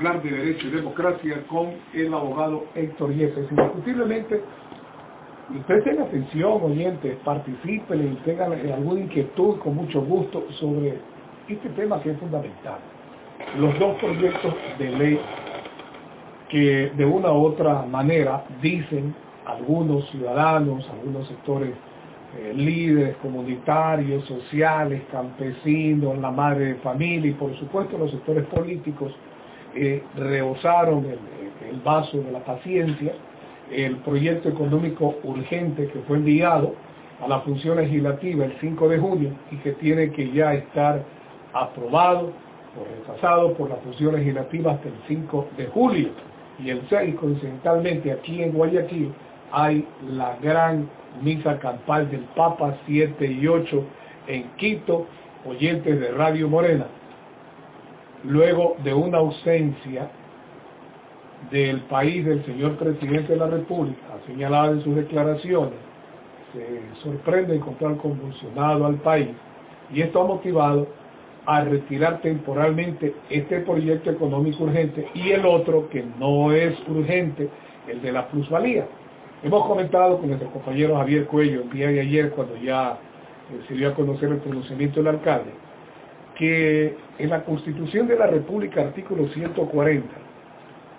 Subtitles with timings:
[0.00, 3.50] hablar de derecho y democracia con el abogado Héctor Yepes.
[3.50, 4.40] Indiscutiblemente,
[5.54, 11.00] y presten atención, oyentes, participen y tengan alguna inquietud con mucho gusto sobre
[11.48, 12.78] este tema que es fundamental.
[13.58, 15.20] Los dos proyectos de ley
[16.48, 19.14] que de una u otra manera dicen
[19.44, 21.74] algunos ciudadanos, algunos sectores
[22.38, 29.12] eh, líderes comunitarios, sociales, campesinos, la madre de familia y por supuesto los sectores políticos
[29.74, 31.18] eh, el,
[31.70, 33.12] el, vaso de la paciencia,
[33.70, 36.74] el proyecto económico urgente que fue enviado
[37.22, 41.04] a la función legislativa el 5 de junio y que tiene que ya estar
[41.52, 42.32] aprobado
[42.76, 46.08] o rechazado por la función legislativa hasta el 5 de julio.
[46.58, 49.12] Y el 6, coincidentalmente, aquí en Guayaquil
[49.52, 50.88] hay la gran
[51.22, 53.84] misa campal del Papa 7 y 8
[54.28, 55.06] en Quito,
[55.46, 56.86] oyentes de Radio Morena
[58.24, 60.10] luego de una ausencia
[61.50, 65.78] del país del señor presidente de la República, señalado en sus declaraciones,
[66.52, 69.28] se sorprende encontrar convulsionado al país
[69.92, 70.86] y esto ha motivado
[71.46, 77.48] a retirar temporalmente este proyecto económico urgente y el otro que no es urgente,
[77.88, 78.86] el de la plusvalía.
[79.42, 82.98] Hemos comentado con nuestro compañero Javier Cuello el día de ayer cuando ya
[83.66, 85.50] se dio a conocer el pronunciamiento del alcalde,
[86.40, 90.08] que en la Constitución de la República, artículo 140,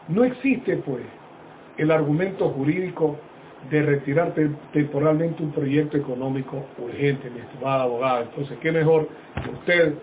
[0.10, 1.02] no existe pues
[1.78, 3.18] el argumento jurídico
[3.72, 4.36] de retirar
[4.72, 8.22] temporalmente un proyecto económico urgente, mi estimada abogada.
[8.22, 9.10] Entonces, qué mejor
[9.44, 9.94] que usted,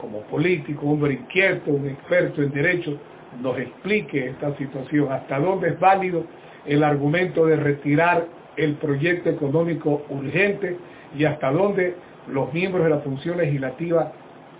[0.00, 2.98] como político, hombre inquieto, un experto en derecho,
[3.40, 6.24] nos explique esta situación, hasta dónde es válido
[6.66, 8.26] el argumento de retirar
[8.56, 10.76] el proyecto económico urgente
[11.16, 11.94] y hasta dónde
[12.26, 14.12] los miembros de la función legislativa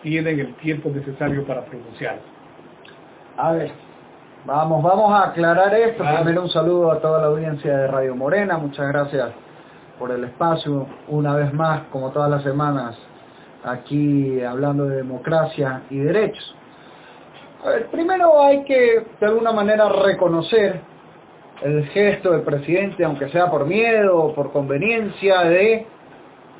[0.02, 2.18] tienen el tiempo necesario para pronunciar.
[3.36, 3.70] A ver,
[4.44, 6.04] vamos, vamos a aclarar esto.
[6.04, 8.58] Primero un saludo a toda la audiencia de Radio Morena.
[8.58, 9.30] Muchas gracias
[9.98, 10.86] por el espacio.
[11.08, 12.98] Una vez más, como todas las semanas,
[13.64, 16.56] aquí hablando de democracia y derechos.
[17.64, 20.80] A ver, primero hay que de alguna manera reconocer
[21.62, 25.86] el gesto del presidente, aunque sea por miedo o por conveniencia, de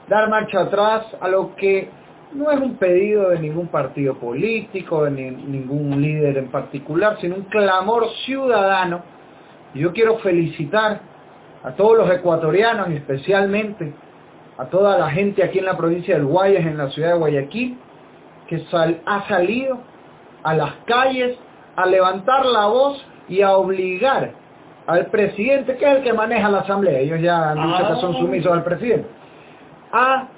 [0.09, 1.91] dar marcha atrás a lo que
[2.35, 7.45] no es un pedido de ningún partido político, de ningún líder en particular, sino un
[7.45, 9.03] clamor ciudadano.
[9.75, 11.01] Y yo quiero felicitar
[11.63, 13.93] a todos los ecuatorianos y especialmente
[14.59, 17.79] a toda la gente aquí en la provincia del Guayas, en la ciudad de Guayaquil,
[18.49, 18.63] que
[19.07, 19.79] ha salido
[20.43, 21.39] a las calles
[21.77, 24.33] a levantar la voz y a obligar
[24.87, 28.15] al presidente, que es el que maneja la asamblea, ellos ya han dicho que son
[28.15, 28.19] ah.
[28.19, 29.09] sumisos al presidente,
[29.93, 30.29] a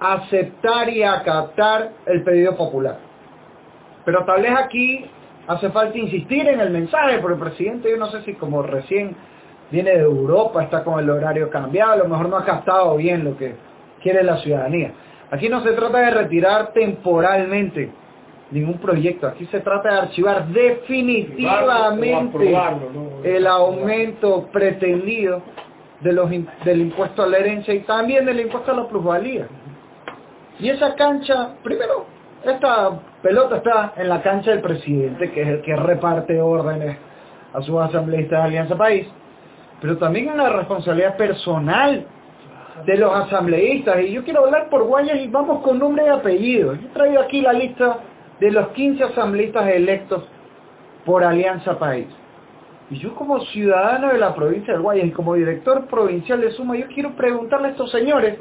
[0.00, 2.98] aceptar y acatar el pedido popular.
[4.04, 5.04] Pero tal vez aquí
[5.46, 9.14] hace falta insistir en el mensaje, porque el presidente yo no sé si como recién
[9.70, 13.24] viene de Europa, está con el horario cambiado, a lo mejor no ha captado bien
[13.24, 13.54] lo que
[14.02, 14.92] quiere la ciudadanía.
[15.30, 17.90] Aquí no se trata de retirar temporalmente
[18.50, 22.56] ningún proyecto, aquí se trata de archivar definitivamente
[23.22, 25.40] el aumento pretendido
[26.00, 26.28] de los,
[26.64, 29.46] del impuesto a la herencia y también del impuesto a la plusvalía.
[30.60, 32.04] Y esa cancha, primero,
[32.44, 36.98] esta pelota está en la cancha del presidente, que es el que reparte órdenes
[37.52, 39.06] a sus asambleístas de Alianza País,
[39.80, 42.06] pero también en la responsabilidad personal
[42.84, 44.02] de los asambleístas.
[44.02, 46.74] Y yo quiero hablar por Guayas y vamos con nombre y apellido.
[46.74, 47.98] Yo he traído aquí la lista
[48.38, 50.24] de los 15 asambleístas electos
[51.04, 52.06] por Alianza País.
[52.90, 56.76] Y yo como ciudadano de la provincia de Guayas y como director provincial de Suma,
[56.76, 58.38] yo quiero preguntarle a estos señores,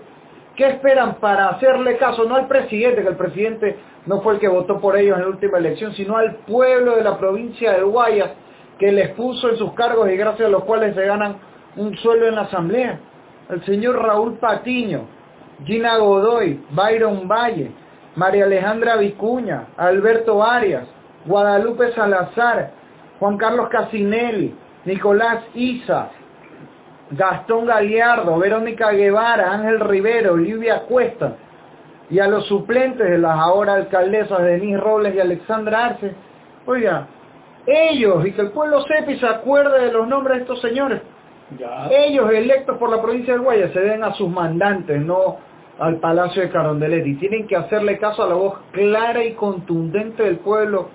[0.60, 2.26] ¿Qué esperan para hacerle caso?
[2.26, 5.30] No al presidente, que el presidente no fue el que votó por ellos en la
[5.30, 8.32] última elección, sino al pueblo de la provincia de Guayas,
[8.78, 11.38] que les puso en sus cargos y gracias a los cuales se ganan
[11.78, 13.00] un sueldo en la asamblea.
[13.50, 15.04] El señor Raúl Patiño,
[15.64, 17.72] Gina Godoy, Byron Valle,
[18.18, 20.84] María Alejandra Vicuña, Alberto Arias,
[21.26, 22.72] Guadalupe Salazar,
[23.18, 24.54] Juan Carlos Casinelli,
[24.84, 26.10] Nicolás Isa,
[27.12, 31.36] Gastón Galiardo, Verónica Guevara, Ángel Rivero, Livia Cuesta,
[32.10, 36.14] y a los suplentes de las ahora alcaldesas Denise Robles y Alexandra Arce,
[36.66, 37.08] Oiga,
[37.66, 41.02] ellos, y que el pueblo sepa y se acuerde de los nombres de estos señores.
[41.90, 45.38] Ellos, electos por la provincia de Guaya, se den a sus mandantes, no
[45.80, 47.08] al Palacio de Carondelet.
[47.08, 50.90] Y tienen que hacerle caso a la voz clara y contundente del pueblo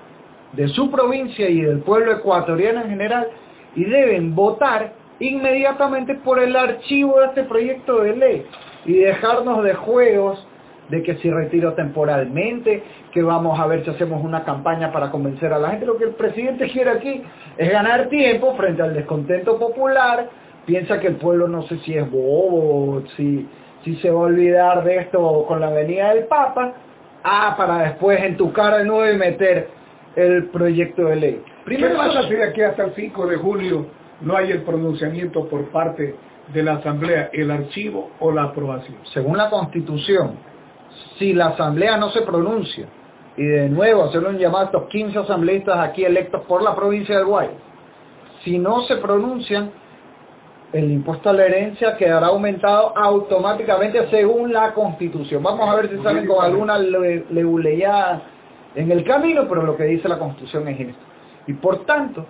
[0.52, 3.26] de su provincia y del pueblo ecuatoriano en general.
[3.74, 4.92] Y deben votar
[5.28, 8.46] inmediatamente por el archivo de este proyecto de ley
[8.84, 10.46] y dejarnos de juegos
[10.88, 15.52] de que si retiro temporalmente, que vamos a ver si hacemos una campaña para convencer
[15.52, 15.86] a la gente.
[15.86, 17.22] Lo que el presidente quiere aquí
[17.56, 20.28] es ganar tiempo frente al descontento popular,
[20.66, 23.48] piensa que el pueblo no sé si es bobo, si,
[23.82, 26.74] si se va a olvidar de esto con la venida del Papa,
[27.22, 29.68] ah, para después en tu cara de nuevo y meter
[30.16, 31.42] el proyecto de ley.
[31.64, 33.86] Primero, ¿Qué pasa si de aquí hasta el 5 de julio
[34.20, 36.14] no hay el pronunciamiento por parte
[36.52, 38.96] de la Asamblea, el archivo o la aprobación?
[39.12, 40.36] Según la Constitución,
[41.18, 42.86] si la Asamblea no se pronuncia,
[43.36, 47.18] y de nuevo hacerle un llamado a estos 15 asambleístas aquí electos por la provincia
[47.18, 47.48] de Guay,
[48.44, 49.70] si no se pronuncian,
[50.72, 55.42] el impuesto a la herencia quedará aumentado automáticamente según la Constitución.
[55.42, 58.22] Vamos a ver si salen con alguna leuleyada
[58.74, 61.02] en el camino, pero lo que dice la Constitución es esto.
[61.46, 62.26] Y por tanto,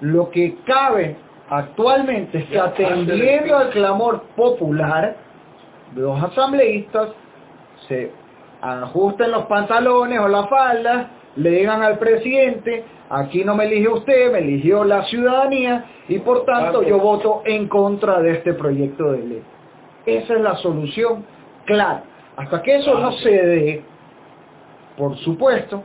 [0.00, 1.16] lo que cabe
[1.48, 5.16] actualmente es que atendiendo al clamor popular
[5.94, 7.10] los asambleístas,
[7.88, 8.10] se
[8.60, 14.32] ajusten los pantalones o la falda, le digan al presidente, aquí no me eligió usted,
[14.32, 19.18] me eligió la ciudadanía y por tanto yo voto en contra de este proyecto de
[19.18, 19.42] ley.
[20.06, 21.24] Esa es la solución
[21.64, 22.04] clara.
[22.36, 23.82] Hasta que eso no se dé,
[24.96, 25.82] por supuesto,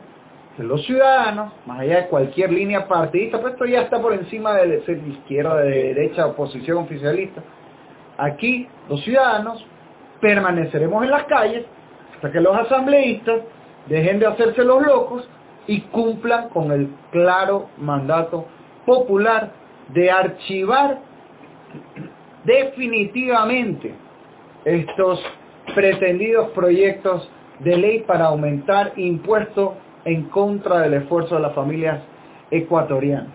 [0.57, 4.81] los ciudadanos, más allá de cualquier línea partidista, pues esto ya está por encima de
[4.85, 7.41] ser izquierda, de derecha, oposición oficialista,
[8.17, 9.65] aquí los ciudadanos
[10.19, 11.65] permaneceremos en las calles
[12.15, 13.41] hasta que los asambleístas
[13.87, 15.27] dejen de hacerse los locos
[15.67, 18.45] y cumplan con el claro mandato
[18.85, 19.51] popular
[19.89, 20.99] de archivar
[22.43, 23.93] definitivamente
[24.65, 25.23] estos
[25.73, 29.71] pretendidos proyectos de ley para aumentar impuestos
[30.05, 31.99] en contra del esfuerzo de las familias
[32.49, 33.29] ecuatorianas.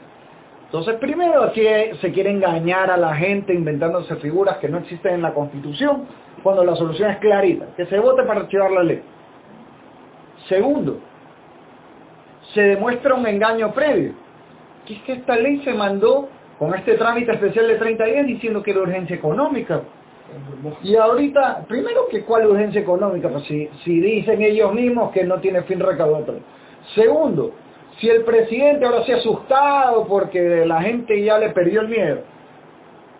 [0.67, 1.63] Entonces, primero aquí
[2.01, 6.07] se quiere engañar a la gente inventándose figuras que no existen en la Constitución,
[6.43, 9.03] cuando la solución es clarita, que se vote para archivar la ley.
[10.49, 11.01] Segundo,
[12.53, 14.13] se demuestra un engaño previo,
[14.85, 16.29] que es que esta ley se mandó
[16.59, 19.83] con este trámite especial de 30 días diciendo que era urgencia económica.
[20.83, 25.41] Y ahorita, primero que cuál urgencia económica, pues si, si dicen ellos mismos que no
[25.41, 26.43] tiene fin recaudatorio.
[26.95, 27.53] Segundo,
[27.99, 32.21] si el presidente ahora se ha asustado porque la gente ya le perdió el miedo,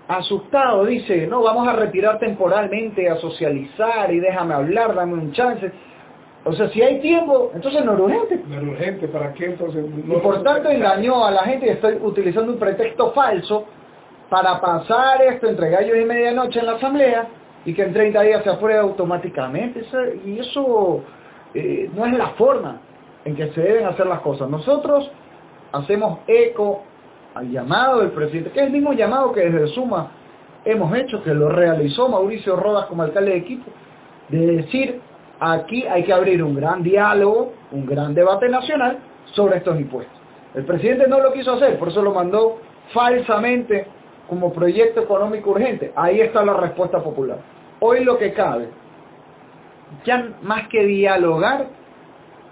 [0.09, 5.71] asustado, dice, no, vamos a retirar temporalmente, a socializar y déjame hablar, dame un chance.
[6.45, 8.41] O sea, si hay tiempo, entonces no es urgente.
[8.49, 9.85] No es urgente, ¿para qué entonces?
[9.85, 13.65] y por tanto engañó a la gente y estoy utilizando un pretexto falso
[14.29, 17.29] para pasar esto entre gallos y medianoche en la asamblea
[17.65, 19.85] y que en 30 días se apruebe automáticamente.
[20.25, 21.03] y eso
[21.55, 22.81] eh, no es la forma
[23.25, 24.49] en que se deben hacer las cosas.
[24.49, 25.11] Nosotros
[25.73, 26.85] hacemos eco
[27.35, 30.11] al llamado del presidente, que es el mismo llamado que desde Suma
[30.65, 33.71] hemos hecho, que lo realizó Mauricio Rodas como alcalde de equipo,
[34.29, 35.01] de decir,
[35.39, 38.99] aquí hay que abrir un gran diálogo, un gran debate nacional
[39.33, 40.17] sobre estos impuestos.
[40.55, 42.59] El presidente no lo quiso hacer, por eso lo mandó
[42.93, 43.87] falsamente
[44.29, 45.93] como proyecto económico urgente.
[45.95, 47.39] Ahí está la respuesta popular.
[47.81, 48.69] Hoy lo que cabe,
[50.05, 51.67] ya más que dialogar,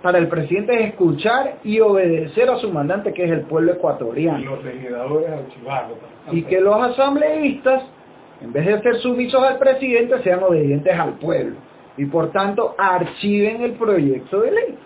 [0.04, 4.38] para el presidente es escuchar y obedecer a su mandante, que es el pueblo ecuatoriano.
[4.38, 5.30] Y los legisladores
[6.30, 7.84] Y que los asambleístas,
[8.42, 11.56] en vez de ser sumisos al presidente, sean obedientes al pueblo.
[11.96, 14.78] Y por tanto, archiven el proyecto de ley.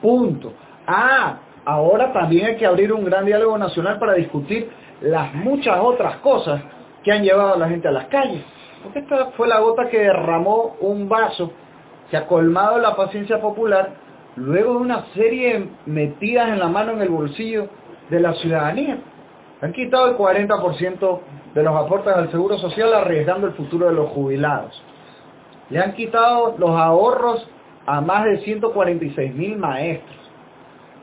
[0.00, 0.54] Punto.
[0.86, 6.16] Ah, ahora también hay que abrir un gran diálogo nacional para discutir las muchas otras
[6.16, 6.60] cosas
[7.02, 8.42] que han llevado a la gente a las calles.
[8.82, 11.52] Porque esta fue la gota que derramó un vaso
[12.10, 13.90] que ha colmado la paciencia popular
[14.36, 17.68] luego de una serie metidas en la mano en el bolsillo
[18.08, 18.98] de la ciudadanía.
[19.60, 21.20] Han quitado el 40%
[21.54, 24.82] de los aportes al Seguro Social arriesgando el futuro de los jubilados.
[25.68, 27.46] Le han quitado los ahorros
[27.86, 30.29] a más de 146 mil maestros.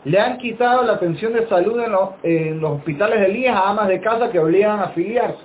[0.08, 1.82] Le han quitado la atención de salud
[2.24, 5.44] en los, hospitales de IES a amas de casa que obligan a afiliarse.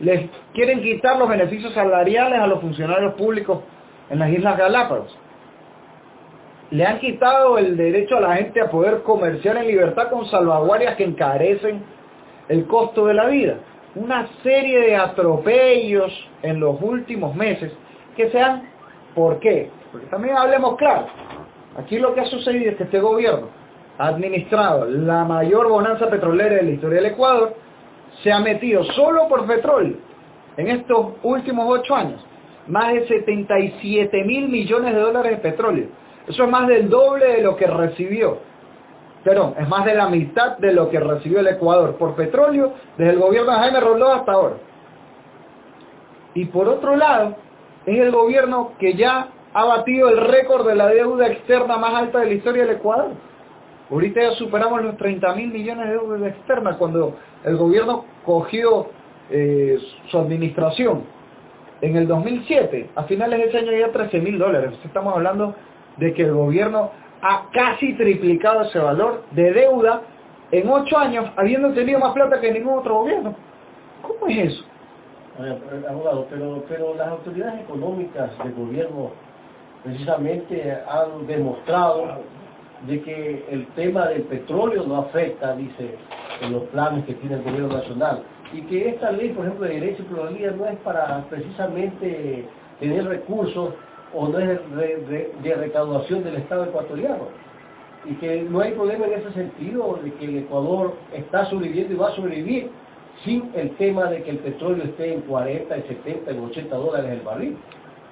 [0.00, 3.60] Les quieren quitar los beneficios salariales a los funcionarios públicos
[4.10, 5.16] en las Islas Galápagos
[6.74, 10.96] le han quitado el derecho a la gente a poder comerciar en libertad con salvaguardias
[10.96, 11.84] que encarecen
[12.48, 13.58] el costo de la vida.
[13.94, 17.72] Una serie de atropellos en los últimos meses
[18.16, 18.68] que sean,
[19.14, 19.70] ¿por qué?
[19.92, 21.06] Porque también hablemos claro,
[21.78, 23.63] aquí lo que ha sucedido es que este gobierno
[23.98, 27.54] administrado la mayor bonanza petrolera de la historia del Ecuador,
[28.22, 29.96] se ha metido solo por petróleo
[30.56, 32.24] en estos últimos ocho años
[32.66, 35.86] más de 77 mil millones de dólares de petróleo.
[36.26, 38.38] Eso es más del doble de lo que recibió.
[39.22, 43.12] Perdón, es más de la mitad de lo que recibió el Ecuador por petróleo desde
[43.12, 44.56] el gobierno de Jaime Rondó hasta ahora.
[46.34, 47.36] Y por otro lado,
[47.86, 52.20] es el gobierno que ya ha batido el récord de la deuda externa más alta
[52.20, 53.12] de la historia del Ecuador.
[53.90, 58.88] Ahorita ya superamos los 30 mil millones de deuda externa cuando el gobierno cogió
[59.30, 59.78] eh,
[60.10, 61.02] su administración
[61.80, 64.72] en el 2007, a finales de ese año había 13 mil dólares.
[64.84, 65.54] Estamos hablando
[65.98, 70.00] de que el gobierno ha casi triplicado ese valor de deuda
[70.50, 73.34] en ocho años, habiendo tenido más plata que ningún otro gobierno.
[74.02, 74.64] ¿Cómo es eso?
[75.88, 79.10] abogado, pero, pero las autoridades económicas del gobierno
[79.82, 82.20] precisamente han demostrado
[82.86, 85.96] de que el tema del petróleo no afecta, dice,
[86.40, 88.22] en los planes que tiene el gobierno nacional
[88.54, 92.44] y que esta ley, por ejemplo, de derecho y pluralidad no es para precisamente
[92.78, 93.74] tener recursos
[94.14, 97.28] o no es de, recaudación del Estado ecuatoriano.
[98.04, 101.96] Y que no hay problema en ese sentido de que el Ecuador está sobreviviendo y
[101.96, 102.70] va a sobrevivir
[103.24, 107.10] sin el tema de que el petróleo esté en 40, en 70, en 80 dólares
[107.10, 107.56] el barril.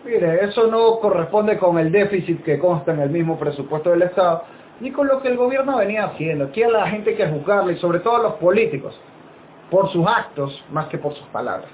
[0.05, 4.43] Mire, eso no corresponde con el déficit que consta en el mismo presupuesto del Estado,
[4.81, 6.47] ni con lo que el gobierno venía haciendo.
[6.47, 8.99] Aquí a la gente hay que juzgarle, y sobre todo a los políticos
[9.71, 11.71] por sus actos más que por sus palabras.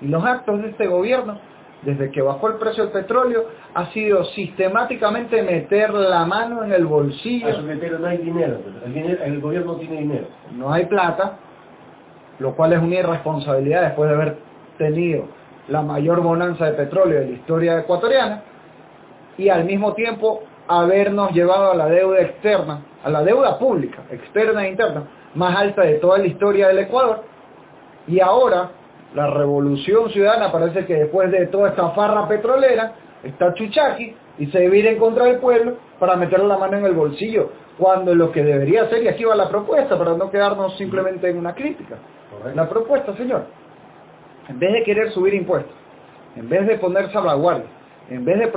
[0.00, 1.38] Y los actos de este gobierno,
[1.82, 6.86] desde que bajó el precio del petróleo, ha sido sistemáticamente meter la mano en el
[6.86, 7.48] bolsillo.
[7.48, 10.26] Eso no hay dinero, el, el gobierno no tiene dinero.
[10.52, 11.38] No hay plata,
[12.38, 14.36] lo cual es una irresponsabilidad después de haber
[14.78, 15.26] tenido
[15.68, 18.42] la mayor bonanza de petróleo de la historia ecuatoriana
[19.36, 24.66] y al mismo tiempo habernos llevado a la deuda externa, a la deuda pública, externa
[24.66, 25.04] e interna,
[25.34, 27.22] más alta de toda la historia del Ecuador,
[28.06, 28.70] y ahora
[29.14, 32.92] la revolución ciudadana parece que después de toda esta farra petrolera
[33.22, 36.92] está Chuchaki y se divide en contra del pueblo para meterle la mano en el
[36.92, 41.28] bolsillo, cuando lo que debería ser, y aquí va la propuesta, para no quedarnos simplemente
[41.28, 41.96] en una crítica.
[42.54, 43.44] La propuesta, señor,
[44.48, 45.72] en vez de querer subir impuestos,
[46.36, 47.66] en vez de poner salvaguardia,
[48.10, 48.52] en vez de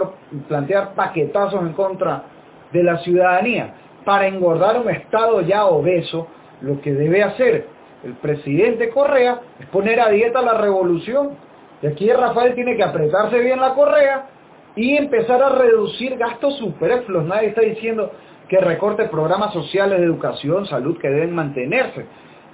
[0.48, 2.24] plantear paquetazos en contra
[2.72, 3.74] de la ciudadanía
[4.04, 6.27] para engordar un Estado ya obeso,
[6.62, 11.32] lo que debe hacer el presidente Correa es poner a dieta la revolución.
[11.82, 14.27] Y aquí Rafael tiene que apretarse bien la correa
[14.75, 17.25] y empezar a reducir gastos superfluos.
[17.25, 18.12] Nadie está diciendo
[18.48, 22.06] que recorte programas sociales de educación, salud que deben mantenerse,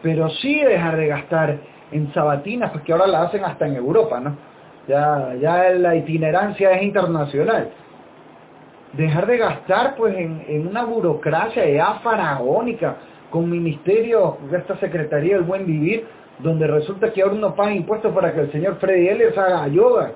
[0.01, 1.57] pero sí dejar de gastar
[1.91, 4.35] en sabatinas, porque ahora la hacen hasta en Europa, ¿no?
[4.87, 7.69] Ya, ya la itinerancia es internacional.
[8.93, 12.97] Dejar de gastar pues en, en una burocracia ya faraónica,
[13.33, 16.05] con ministerios esta Secretaría del Buen Vivir,
[16.37, 20.11] donde resulta que ahora uno paga impuestos para que el señor Freddy Ellis haga yoga.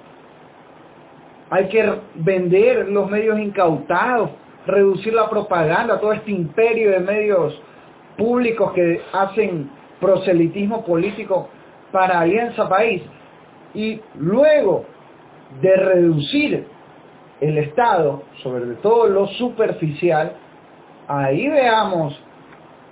[1.50, 4.30] Hay que vender los medios incautados,
[4.68, 7.60] reducir la propaganda, todo este imperio de medios
[8.18, 11.50] públicos que hacen proselitismo político
[11.92, 13.02] para Alianza País.
[13.78, 14.86] Y luego
[15.62, 16.66] de reducir
[17.40, 20.32] el Estado, sobre todo lo superficial,
[21.08, 22.20] ahí veamos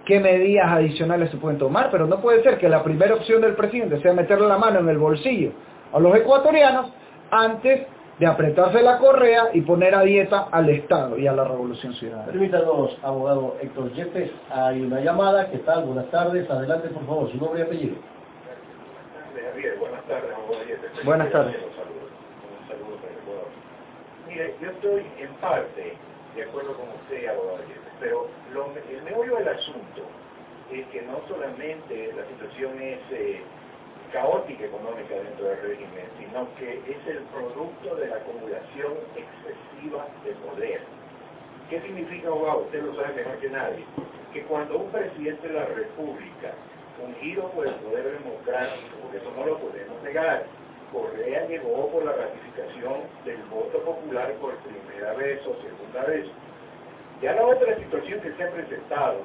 [0.05, 3.55] qué medidas adicionales se pueden tomar, pero no puede ser que la primera opción del
[3.55, 5.53] presidente sea meterle la mano en el bolsillo
[5.91, 6.93] a los ecuatorianos
[7.31, 7.87] antes
[8.19, 12.27] de apretarse la correa y poner a dieta al Estado y a la Revolución Ciudadana.
[12.27, 15.85] Permítanos, abogado Héctor Yepes, hay una llamada, ¿qué tal?
[15.85, 17.95] Buenas tardes, adelante por favor, su nombre y apellido.
[19.81, 20.33] Buenas tardes.
[21.03, 21.55] Buenas tardes.
[24.27, 25.97] Mire, yo estoy en parte
[26.35, 27.59] de acuerdo con usted, abogado
[27.99, 28.27] pero
[28.89, 30.01] el meollo del asunto
[30.71, 33.41] es que no solamente la situación es eh,
[34.11, 40.31] caótica económica dentro del régimen, sino que es el producto de la acumulación excesiva de
[40.47, 40.81] poder.
[41.69, 42.59] ¿Qué significa, abogado?
[42.59, 43.85] Usted lo sabe mejor que nadie.
[44.33, 46.53] Que cuando un presidente de la República,
[46.99, 50.45] ungido por el poder democrático, porque eso no lo podemos negar,
[50.91, 56.25] Correa llegó por la ratificación del voto popular por primera vez o segunda vez,
[57.21, 59.21] ya la otra situación que se ha presentado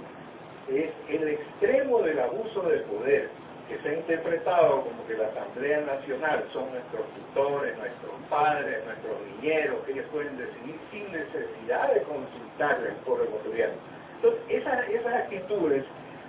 [0.68, 3.28] es el extremo del abuso de poder,
[3.68, 9.16] que se ha interpretado como que la Asamblea Nacional son nuestros tutores, nuestros padres, nuestros
[9.26, 13.74] niñeros, que ellos pueden decidir sin necesidad de consultarle al pueblo ecuatoriano.
[14.16, 15.84] Entonces, esas, esas actitudes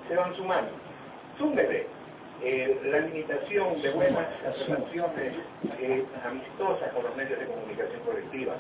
[0.07, 0.71] se van sumando.
[1.41, 1.87] Súmele
[2.43, 5.33] eh, la limitación de buenas relaciones
[5.79, 8.53] eh, amistosas con los medios de comunicación colectiva,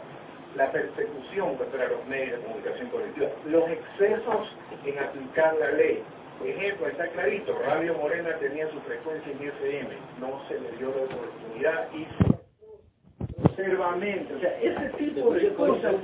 [0.55, 6.03] la persecución contra los medios de comunicación colectiva, los excesos en aplicar la ley.
[6.43, 11.03] Ejemplo, está clarito, Radio Morena tenía su frecuencia en FM, no se le dio la
[11.03, 12.07] oportunidad y
[13.43, 15.95] conservamente, o sea, ese tipo de cosas...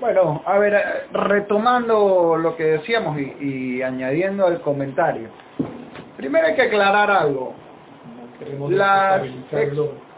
[0.00, 5.28] Bueno, a ver, retomando lo que decíamos y, y añadiendo al comentario.
[6.16, 7.52] Primero hay que aclarar algo.
[8.68, 9.22] Las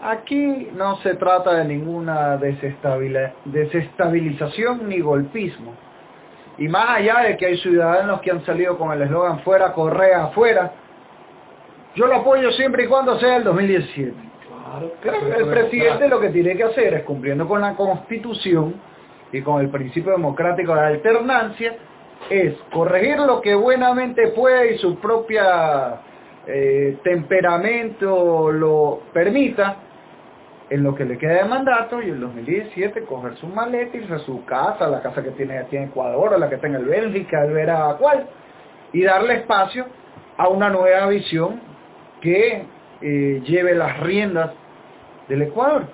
[0.03, 5.73] aquí no se trata de ninguna desestabilización ni golpismo.
[6.59, 10.25] Y más allá de que hay ciudadanos que han salido con el eslogan fuera Correa,
[10.25, 10.73] afuera,
[11.95, 14.15] yo lo apoyo siempre y cuando sea el 2017.
[15.01, 18.75] Claro, el presidente lo que tiene que hacer es cumpliendo con la constitución
[19.33, 21.77] y con el principio democrático de alternancia,
[22.29, 26.01] es corregir lo que buenamente puede y su propia
[26.47, 29.77] eh, temperamento lo permita
[30.71, 34.19] en lo que le queda de mandato y en 2017 coger su maleta, irse a
[34.21, 37.45] su casa, la casa que tiene aquí en Ecuador, o la que tenga en Bélgica,
[37.45, 38.27] el verá cuál,
[38.93, 39.87] y darle espacio
[40.37, 41.61] a una nueva visión
[42.21, 42.65] que
[43.01, 44.53] eh, lleve las riendas
[45.29, 45.87] del Ecuador.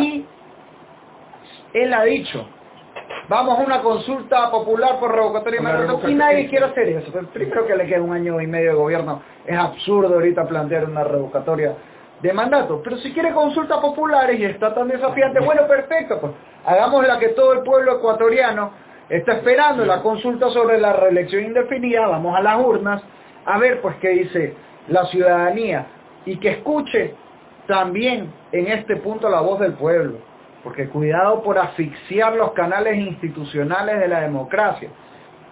[0.00, 0.24] Y
[1.72, 2.46] él ha dicho,
[3.28, 6.08] vamos a una consulta popular por revocatoria de mandato.
[6.08, 7.12] y nadie quiere hacer eso.
[7.32, 11.04] Primero que le queda un año y medio de gobierno, es absurdo ahorita plantear una
[11.04, 11.74] revocatoria
[12.20, 12.80] de mandato.
[12.82, 16.32] Pero si quiere consultas populares y está tan desafiante, bueno, perfecto, pues
[16.64, 18.72] hagamos la que todo el pueblo ecuatoriano
[19.08, 23.02] está esperando, la consulta sobre la reelección indefinida, vamos a las urnas,
[23.44, 24.54] a ver pues qué dice
[24.88, 25.86] la ciudadanía.
[26.26, 27.14] Y que escuche
[27.66, 30.33] también en este punto la voz del pueblo
[30.64, 34.88] porque cuidado por asfixiar los canales institucionales de la democracia,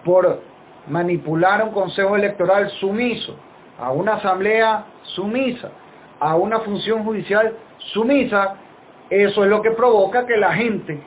[0.03, 0.41] por
[0.87, 3.37] manipular un consejo electoral sumiso,
[3.79, 5.69] a una asamblea sumisa,
[6.19, 7.53] a una función judicial
[7.93, 8.55] sumisa,
[9.09, 10.99] eso es lo que provoca que la gente,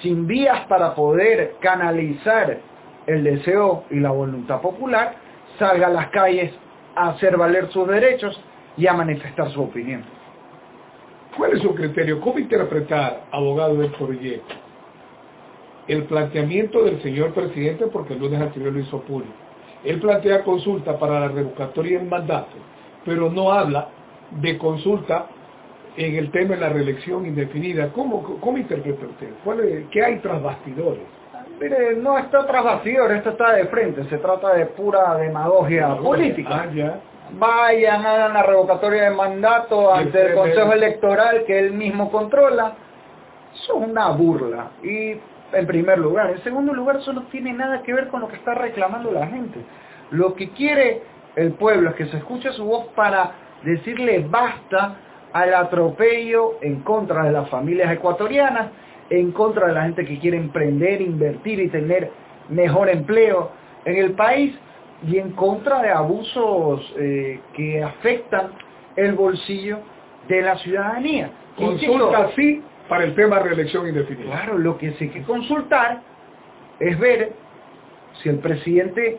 [0.00, 2.58] sin vías para poder canalizar
[3.06, 5.16] el deseo y la voluntad popular,
[5.58, 6.52] salga a las calles
[6.96, 8.40] a hacer valer sus derechos
[8.76, 10.02] y a manifestar su opinión.
[11.40, 12.20] ¿Cuál es su criterio?
[12.20, 14.42] ¿Cómo interpretar, abogado Héctor Ye,
[15.88, 19.32] el planteamiento del señor presidente, porque el lunes anterior lo hizo público?
[19.82, 22.58] Él plantea consulta para la revocatoria del mandato,
[23.06, 23.88] pero no habla
[24.32, 25.28] de consulta
[25.96, 27.88] en el tema de la reelección indefinida.
[27.94, 29.88] ¿Cómo, cómo interpreta usted?
[29.90, 31.04] ¿Qué hay tras bastidores?
[31.58, 36.64] Mire, no está tras bastidores, esto está de frente, se trata de pura demagogia política.
[36.66, 37.00] Ah, ya
[37.38, 42.74] vayan, hagan la revocatoria de mandato ante el Consejo Electoral que él mismo controla.
[43.54, 44.70] Eso es una burla.
[44.82, 45.16] Y
[45.52, 46.30] en primer lugar.
[46.30, 49.26] En segundo lugar, eso no tiene nada que ver con lo que está reclamando la
[49.26, 49.60] gente.
[50.10, 51.02] Lo que quiere
[51.36, 54.96] el pueblo es que se escuche su voz para decirle basta
[55.32, 58.70] al atropello en contra de las familias ecuatorianas,
[59.10, 62.10] en contra de la gente que quiere emprender, invertir y tener
[62.48, 63.50] mejor empleo
[63.84, 64.54] en el país
[65.06, 68.50] y en contra de abusos eh, que afectan
[68.96, 69.78] el bolsillo
[70.28, 71.30] de la ciudadanía.
[71.56, 74.30] Consulta sí para el tema de reelección indefinida.
[74.30, 76.02] Claro, lo que se hay que consultar
[76.78, 77.32] es ver
[78.22, 79.18] si el presidente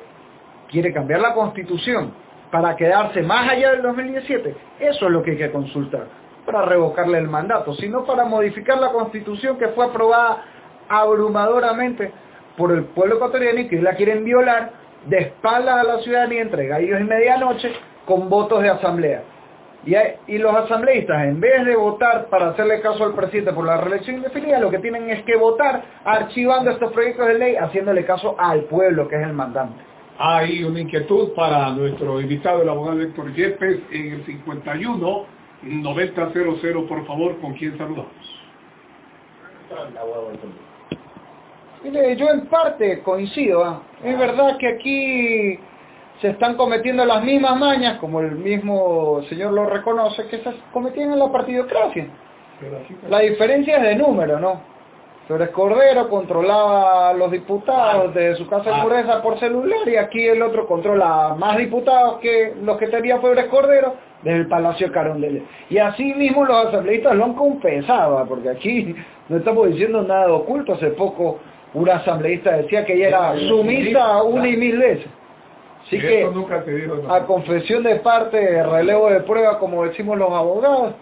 [0.70, 2.14] quiere cambiar la constitución
[2.52, 4.56] para quedarse más allá del 2017.
[4.80, 6.08] Eso es lo que hay que consultar,
[6.46, 10.44] para revocarle el mandato, sino para modificar la constitución que fue aprobada
[10.90, 12.12] abrumadoramente
[12.58, 16.68] por el pueblo ecuatoriano y que la quieren violar de espaldas a la ciudadanía entre
[16.68, 17.72] gallos y medianoche
[18.06, 19.24] con votos de asamblea.
[19.84, 19.96] Y,
[20.28, 24.18] y, los asambleístas, en vez de votar para hacerle caso al presidente por la reelección
[24.18, 28.66] indefinida, lo que tienen es que votar archivando estos proyectos de ley, haciéndole caso al
[28.66, 29.82] pueblo, que es el mandante.
[30.20, 35.26] Hay una inquietud para nuestro invitado, el abogado Héctor Yepes, en el 51
[35.64, 38.12] 9000, por favor, ¿con quién saludamos?
[41.84, 43.64] Yo en parte coincido.
[43.64, 43.82] ¿ah?
[44.04, 45.60] Es verdad que aquí
[46.22, 51.14] se están cometiendo las mismas mañas, como el mismo señor lo reconoce, que se cometían
[51.14, 52.08] en la partidocracia.
[53.10, 54.62] La diferencia es de número, ¿no?
[55.26, 58.84] Flores Cordero controlaba a los diputados de su casa de ah.
[58.84, 63.46] pureza por celular y aquí el otro controla más diputados que los que tenía Flores
[63.46, 65.44] Cordero desde el Palacio de Carondelet.
[65.70, 68.26] Y así mismo los asambleístas lo han confesado, ¿ah?
[68.28, 68.96] porque aquí
[69.30, 70.74] no estamos diciendo nada oculto.
[70.74, 71.40] Hace poco
[71.74, 75.08] un asambleísta decía que ella era sumisa una y mil veces.
[75.86, 76.30] Así que,
[77.10, 80.94] a confesión de parte, relevo de prueba, como decimos los abogados,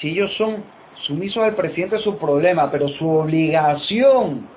[0.00, 0.64] si ellos son
[1.06, 4.48] sumisos al presidente es su problema, pero su obligación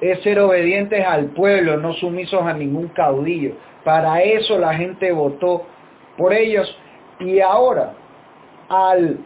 [0.00, 3.52] es ser obedientes al pueblo, no sumisos a ningún caudillo.
[3.84, 5.66] Para eso la gente votó
[6.16, 6.74] por ellos.
[7.18, 7.92] Y ahora,
[8.68, 9.18] al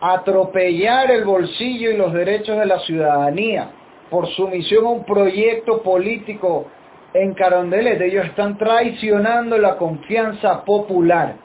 [0.00, 3.70] atropellar el bolsillo y los derechos de la ciudadanía
[4.10, 6.66] por sumisión a un proyecto político
[7.12, 8.00] en Carondelet.
[8.00, 11.36] Ellos están traicionando la confianza popular.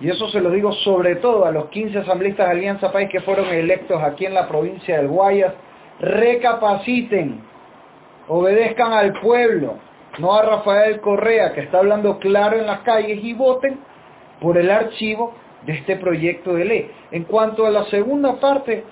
[0.00, 3.20] Y eso se lo digo sobre todo a los 15 asambleístas de Alianza País que
[3.20, 5.52] fueron electos aquí en la provincia del Guayas.
[6.00, 7.42] Recapaciten,
[8.28, 9.74] obedezcan al pueblo,
[10.18, 13.78] no a Rafael Correa, que está hablando claro en las calles, y voten
[14.40, 15.34] por el archivo
[15.66, 16.90] de este proyecto de ley.
[17.10, 18.84] En cuanto a la segunda parte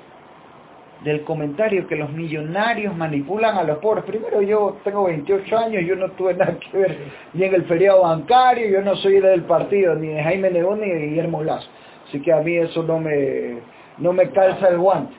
[1.05, 5.95] del comentario que los millonarios manipulan a los pobres, primero yo tengo 28 años, yo
[5.95, 6.99] no tuve nada que ver
[7.35, 10.91] ni en el feriado bancario, yo no soy del partido ni de Jaime Negón ni
[10.91, 11.69] de Guillermo Lazo,
[12.09, 13.59] así que a mí eso no me,
[13.99, 15.15] no me calza el guante,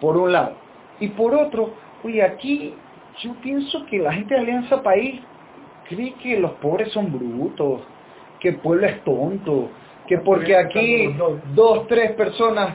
[0.00, 0.54] por un lado.
[0.98, 2.74] Y por otro, oye, aquí
[3.22, 5.20] yo pienso que la gente de Alianza País
[5.88, 7.82] cree que los pobres son brutos,
[8.40, 9.70] que el pueblo es tonto,
[10.06, 11.14] que porque aquí
[11.54, 12.74] dos, tres personas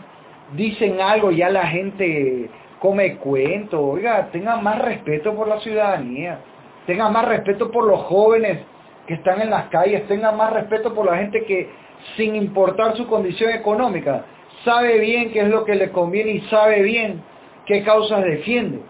[0.53, 3.81] dicen algo, ya la gente come cuento.
[3.81, 6.39] Oiga, tenga más respeto por la ciudadanía,
[6.86, 8.60] tenga más respeto por los jóvenes
[9.08, 11.69] que están en las calles, tenga más respeto por la gente que,
[12.15, 14.25] sin importar su condición económica,
[14.63, 17.21] sabe bien qué es lo que le conviene y sabe bien
[17.65, 18.81] qué causas defiende.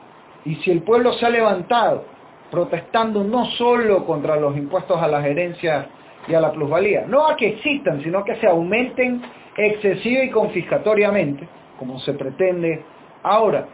[0.46, 2.06] Y si el pueblo se ha levantado
[2.52, 5.88] protestando no solo contra los impuestos a las herencias
[6.28, 7.06] y a la plusvalía.
[7.08, 9.22] No a que existan, sino que se aumenten
[9.58, 11.48] excesiva y confiscatoriamente,
[11.80, 12.84] como se pretende
[13.24, 13.65] ahora.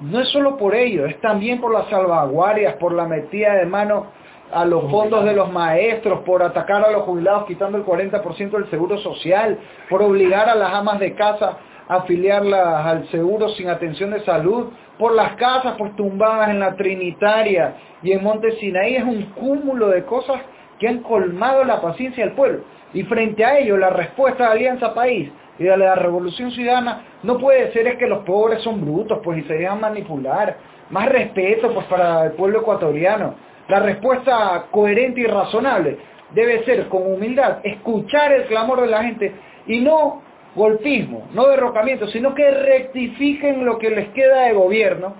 [0.00, 4.06] No es solo por ello, es también por las salvaguardias, por la metida de mano
[4.52, 8.70] a los fondos de los maestros, por atacar a los jubilados quitando el 40% del
[8.70, 14.10] seguro social, por obligar a las amas de casa a afiliarlas al seguro sin atención
[14.10, 19.04] de salud, por las casas por tumbadas en la Trinitaria y en Monte Sinaí, es
[19.04, 20.40] un cúmulo de cosas
[20.78, 22.64] que han colmado la paciencia del pueblo.
[22.92, 27.38] Y frente a ello, la respuesta de Alianza País y de la Revolución Ciudadana no
[27.38, 30.56] puede ser es que los pobres son brutos, pues, y se dejan manipular.
[30.90, 33.34] Más respeto, pues, para el pueblo ecuatoriano.
[33.68, 35.98] La respuesta coherente y razonable
[36.32, 39.32] debe ser, con humildad, escuchar el clamor de la gente
[39.66, 40.22] y no
[40.54, 45.14] golpismo, no derrocamiento, sino que rectifiquen lo que les queda de gobierno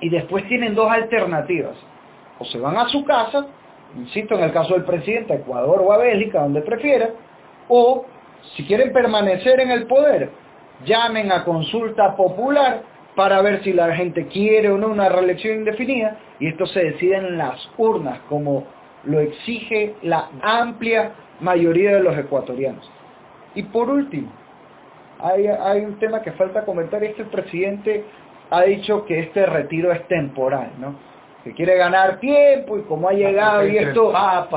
[0.00, 1.76] y después tienen dos alternativas.
[2.38, 3.46] O se van a su casa
[3.96, 7.10] insisto, en el caso del presidente, a Ecuador o a Bélgica, donde prefiera,
[7.68, 8.04] o
[8.56, 10.30] si quieren permanecer en el poder,
[10.84, 12.82] llamen a consulta popular
[13.14, 17.16] para ver si la gente quiere o no una reelección indefinida, y esto se decide
[17.16, 18.64] en las urnas, como
[19.04, 22.90] lo exige la amplia mayoría de los ecuatorianos.
[23.54, 24.30] Y por último,
[25.20, 28.04] hay, un tema que falta comentar, y es presidente
[28.50, 30.94] ha dicho que este retiro es temporal, ¿no?
[31.44, 34.12] Que quiere ganar tiempo y como ha llegado y esto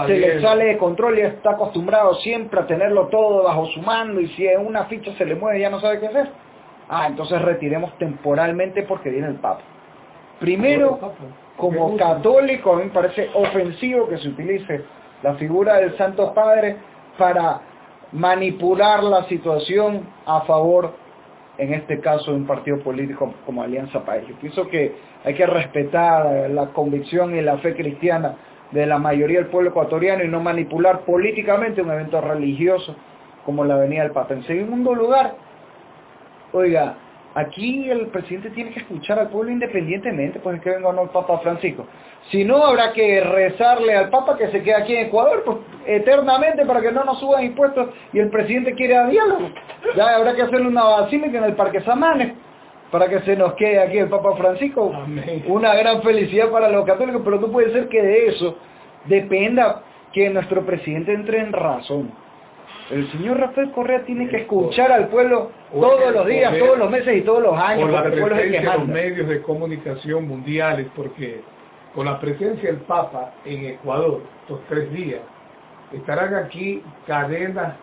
[0.08, 4.21] se le sale de control y está acostumbrado siempre a tenerlo todo bajo su mando
[4.21, 6.30] y si una ficha se le mueve ya no sabe qué hacer.
[6.88, 9.62] Ah, entonces retiremos temporalmente porque viene el Papa.
[10.39, 10.97] Primero,
[11.58, 14.82] como católico, a mí me parece ofensivo que se utilice
[15.23, 16.78] la figura del Santo Padre
[17.17, 17.60] para
[18.13, 20.93] manipular la situación a favor
[21.58, 24.26] en este caso de un partido político como Alianza País.
[24.28, 24.95] Yo pienso que
[25.27, 28.37] hay que respetar la convicción y la fe cristiana
[28.71, 32.95] de la mayoría del pueblo ecuatoriano y no manipular políticamente un evento religioso
[33.45, 34.35] como la Avenida del Papa.
[34.35, 35.33] En segundo lugar,
[36.53, 36.95] oiga,
[37.35, 41.03] aquí el presidente tiene que escuchar al pueblo independientemente, pues es que venga o no
[41.03, 41.85] el Papa Francisco.
[42.31, 46.65] Si no, habrá que rezarle al Papa que se quede aquí en Ecuador pues, eternamente
[46.65, 49.49] para que no nos suban impuestos y el presidente quiere a diálogo.
[49.93, 52.46] Ya habrá que hacerle una basílica en el Parque Samanes
[52.91, 54.93] para que se nos quede aquí el Papa Francisco.
[55.47, 58.58] Una gran felicidad para los católicos, pero no puede ser que de eso
[59.06, 62.12] dependa que nuestro presidente entre en razón.
[62.89, 67.17] El señor Rafael Correa tiene que escuchar al pueblo todos los días, todos los meses
[67.17, 67.89] y todos los años.
[67.89, 71.41] Por la presencia de los medios de comunicación mundiales, porque
[71.93, 75.19] con la presencia del Papa en Ecuador, estos tres días,
[75.91, 77.73] estarán aquí cadenas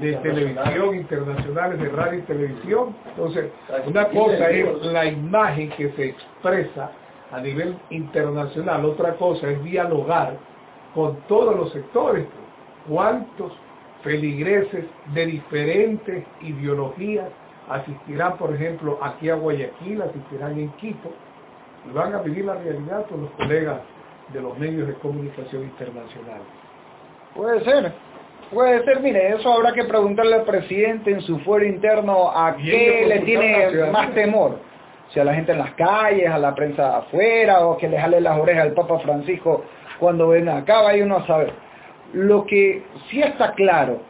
[0.00, 2.96] de televisión internacionales, de radio y televisión.
[3.08, 3.50] Entonces,
[3.86, 6.90] una cosa es la imagen que se expresa
[7.30, 10.36] a nivel internacional, otra cosa es dialogar
[10.94, 12.26] con todos los sectores.
[12.88, 13.52] ¿Cuántos
[14.02, 17.28] feligreses de diferentes ideologías
[17.68, 21.10] asistirán, por ejemplo, aquí a Guayaquil, asistirán en Quito,
[21.88, 23.80] y van a vivir la realidad con los colegas
[24.32, 26.46] de los medios de comunicación internacionales.
[27.34, 27.92] Puede ser,
[28.52, 33.04] puede ser, mire, eso habrá que preguntarle al presidente en su fuero interno a qué
[33.06, 34.58] le tiene más temor.
[35.10, 38.20] Si a la gente en las calles, a la prensa afuera, o que le jale
[38.20, 39.64] las orejas al Papa Francisco
[39.98, 41.52] cuando venga acá, vaya uno a saber.
[42.14, 44.00] Lo que sí está claro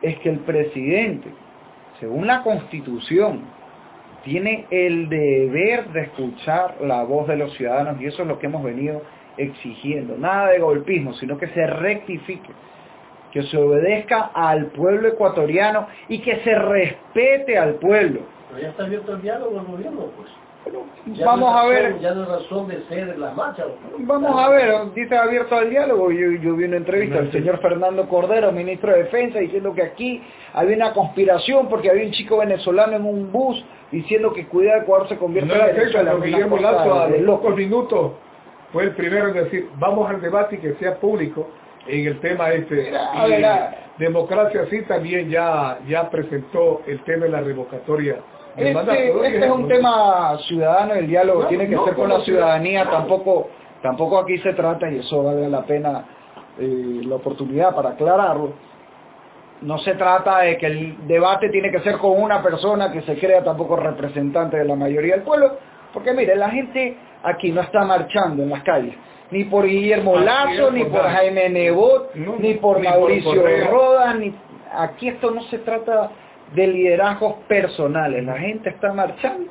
[0.00, 1.30] es que el presidente
[2.00, 3.42] según la Constitución,
[4.24, 8.46] tiene el deber de escuchar la voz de los ciudadanos y eso es lo que
[8.46, 9.02] hemos venido
[9.36, 10.16] exigiendo.
[10.16, 12.50] Nada de golpismo, sino que se rectifique,
[13.32, 18.20] que se obedezca al pueblo ecuatoriano y que se respete al pueblo.
[18.48, 20.28] Pero ya está abierto el diálogo el gobierno, pues.
[21.24, 23.66] Vamos no a ver, Ya no hay razón de ser las marchas.
[23.98, 26.10] Vamos a ver, dice abierto al diálogo.
[26.12, 30.22] Yo, yo vi una entrevista del señor Fernando Cordero, ministro de Defensa, diciendo que aquí
[30.52, 35.08] había una conspiración porque había un chico venezolano en un bus diciendo que cuidado Ecuador
[35.08, 36.14] se convierte No en Venezuela.
[36.22, 38.12] Guillermo Lazo a los pocos minutos
[38.72, 41.48] fue el primero en decir, vamos al debate y que sea público
[41.86, 42.92] en el tema este.
[43.98, 48.16] Democracia sí también ya, ya presentó el tema de la revocatoria
[48.56, 48.98] del mandato.
[48.98, 52.20] Este, este es un tema ciudadano, el diálogo No, tiene que no, ser con la
[52.20, 53.50] ciudadanía, tampoco
[53.82, 56.04] tampoco aquí se trata, y eso vale la pena
[56.58, 58.52] eh, la oportunidad para aclararlo,
[59.62, 63.18] no se trata de que el debate tiene que ser con una persona que se
[63.18, 65.58] crea tampoco representante de la mayoría del pueblo,
[65.92, 68.94] porque mire, la gente aquí no está marchando en las calles,
[69.30, 71.02] ni por Guillermo Así Lazo, es, ni por.
[71.02, 73.42] Jaime Nebot, No, ni por ni Mauricio.
[73.70, 74.34] Rodas, ni
[74.72, 76.10] aquí esto no se trata
[76.54, 79.48] de liderazgos personales, la gente está marchando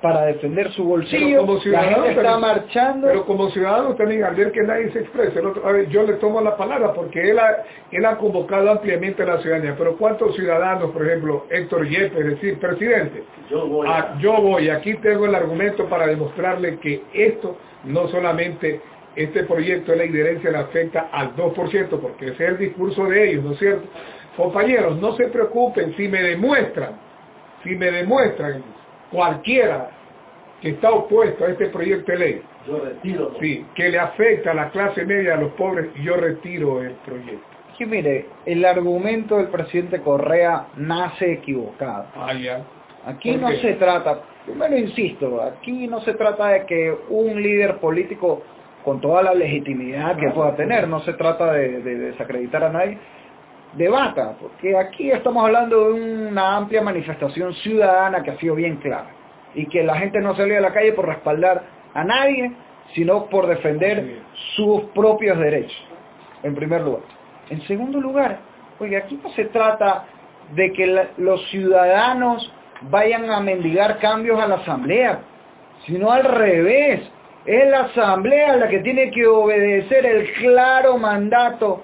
[0.00, 4.22] para defender su bolsillo, Pero como la gente está pero- marchando Pero como ciudadano también
[4.22, 6.92] al ver que nadie se expresa, el otro- a ver, yo le tomo la palabra
[6.94, 11.46] porque él ha, él ha convocado ampliamente a la ciudadanía, pero ¿cuántos ciudadanos, por ejemplo,
[11.50, 14.18] Héctor Yepes, es decir, presidente, Yo voy Ah, a...
[14.20, 18.80] yo voy, aquí tengo el argumento para demostrarle que esto no solamente
[19.16, 23.06] este proyecto de ley de herencia le afecta al 2%, porque ese es el discurso
[23.06, 23.88] de ellos, ¿no es cierto?
[24.36, 26.92] Compañeros, no se preocupen si me demuestran,
[27.64, 28.62] si me demuestran
[29.10, 29.90] cualquiera
[30.60, 33.32] que está opuesto a este proyecto de ley, Yo retiro.
[33.40, 37.46] sí, que le afecta a la clase media, a los pobres, yo retiro el proyecto.
[37.76, 42.06] que mire, el argumento del presidente Correa nace equivocado.
[42.16, 42.62] Ah, ya.
[43.06, 43.58] Aquí ¿Por no qué?
[43.60, 48.42] se trata, primero insisto, aquí no se trata de que un líder político
[48.84, 52.98] con toda la legitimidad que pueda tener, no se trata de, de desacreditar a nadie,
[53.74, 59.10] debata, porque aquí estamos hablando de una amplia manifestación ciudadana que ha sido bien clara
[59.54, 61.62] y que la gente no salió a la calle por respaldar
[61.94, 62.52] a nadie,
[62.94, 64.20] sino por defender
[64.56, 65.76] sus propios derechos,
[66.42, 67.02] en primer lugar.
[67.50, 68.38] En segundo lugar,
[68.78, 70.04] oye, aquí no se trata
[70.54, 72.50] de que la- los ciudadanos
[72.90, 75.20] vayan a mendigar cambios a la asamblea,
[75.86, 77.00] sino al revés.
[77.48, 81.82] Es la asamblea la que tiene que obedecer el claro mandato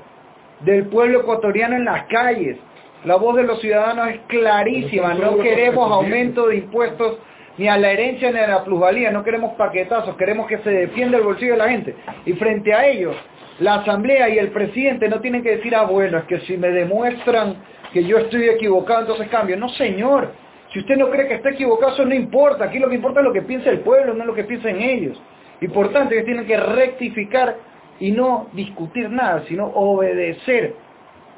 [0.61, 2.59] del pueblo ecuatoriano en las calles.
[3.07, 7.17] La voz de los ciudadanos es clarísima, no queremos aumento de impuestos
[7.57, 11.17] ni a la herencia ni a la plusvalía, no queremos paquetazos, queremos que se defienda
[11.17, 11.95] el bolsillo de la gente.
[12.27, 13.13] Y frente a ello,
[13.59, 16.69] la asamblea y el presidente no tienen que decir, ah, bueno, es que si me
[16.73, 17.57] demuestran
[17.95, 19.57] que yo estoy equivocado, entonces cambio.
[19.57, 20.31] No, señor,
[20.75, 22.67] si usted no cree que está equivocado, eso no importa.
[22.67, 25.19] Aquí lo que importa es lo que piensa el pueblo, no lo que piensan ellos.
[25.61, 27.57] Y por tanto, ellos tienen que rectificar
[28.01, 30.75] y no discutir nada, sino obedecer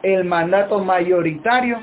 [0.02, 1.78] el mandato mayoritario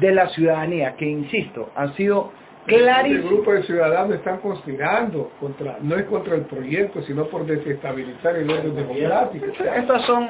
[0.00, 2.30] de la ciudadanía, que insisto, ha sido
[2.66, 3.28] El clarísimo.
[3.28, 8.50] grupo de ciudadanos están conspirando contra, no es contra el proyecto, sino por desestabilizar el
[8.50, 9.46] orden democrático.
[9.76, 10.28] Estas son,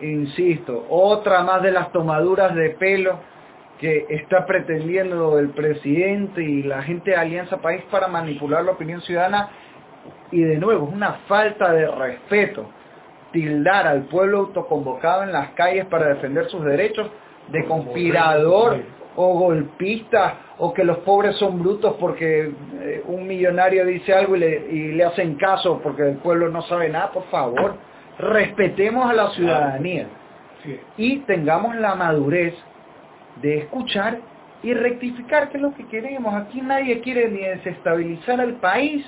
[0.00, 3.18] insisto, otra más de las tomaduras de pelo
[3.78, 9.00] que está pretendiendo el presidente y la gente de Alianza País para manipular la opinión
[9.02, 9.50] ciudadana
[10.30, 12.66] y de nuevo es una falta de respeto
[13.32, 17.08] tildar al pueblo autoconvocado en las calles para defender sus derechos
[17.48, 18.78] de conspirador
[19.16, 24.40] o golpista o que los pobres son brutos porque eh, un millonario dice algo y
[24.40, 27.74] le, y le hacen caso porque el pueblo no sabe nada, por favor,
[28.18, 30.06] respetemos a la ciudadanía
[30.62, 30.80] Sí.
[30.96, 32.54] y tengamos la madurez
[33.42, 34.18] de escuchar
[34.62, 36.34] y rectificar qué es lo que queremos.
[36.34, 39.04] Aquí nadie quiere ni desestabilizar al país,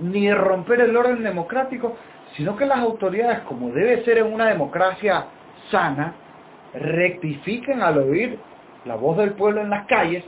[0.00, 1.96] ni romper el orden democrático,
[2.36, 5.26] sino que las autoridades, como debe ser en una democracia
[5.70, 6.14] sana,
[6.74, 8.38] rectifiquen al oír
[8.84, 10.24] la voz del pueblo en las calles,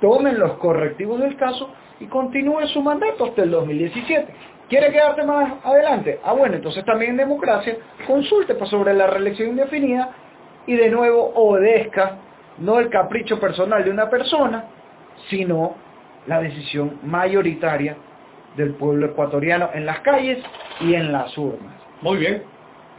[0.00, 4.34] tomen los correctivos del caso y continúen su mandato hasta el 2017.
[4.68, 6.20] ¿Quiere quedarse más adelante?
[6.24, 10.10] Ah, bueno, entonces también en democracia consulte pues, sobre la reelección indefinida
[10.66, 12.18] y de nuevo obedezca
[12.58, 14.66] no el capricho personal de una persona,
[15.28, 15.74] sino
[16.26, 17.96] la decisión mayoritaria
[18.56, 20.38] del pueblo ecuatoriano en las calles
[20.80, 21.74] y en las urnas.
[22.02, 22.42] Muy bien.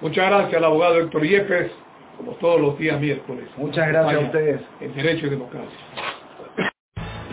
[0.01, 1.71] Muchas gracias al abogado Héctor Yepes,
[2.17, 3.45] como todos los días miércoles.
[3.57, 4.61] Muchas gracias a ustedes.
[4.79, 5.77] En Derecho y Democracia.